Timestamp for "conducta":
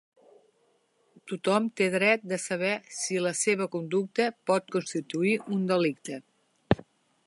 3.77-4.29